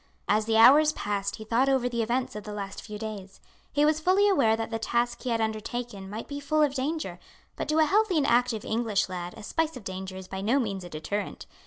As 0.27 0.45
the 0.45 0.57
hours 0.57 0.93
passed 0.93 1.35
he 1.35 1.43
thought 1.43 1.69
over 1.69 1.87
the 1.87 2.01
events 2.01 2.35
of 2.35 2.43
the 2.43 2.53
last 2.53 2.81
few 2.81 2.97
days. 2.97 3.39
He 3.71 3.85
was 3.85 3.99
fully 3.99 4.27
aware 4.27 4.55
that 4.55 4.71
the 4.71 4.79
task 4.79 5.21
he 5.21 5.29
had 5.29 5.39
undertaken 5.39 6.09
might 6.09 6.27
be 6.27 6.39
full 6.39 6.63
of 6.63 6.73
danger; 6.73 7.19
but 7.55 7.69
to 7.69 7.77
a 7.77 7.85
healthy 7.85 8.17
and 8.17 8.25
active 8.25 8.65
English 8.65 9.09
lad 9.09 9.35
a 9.37 9.43
spice 9.43 9.77
of 9.77 9.83
danger 9.83 10.17
is 10.17 10.27
by 10.27 10.41
no 10.41 10.57
means 10.59 10.83
a 10.83 10.89
deterrent. 10.89 11.45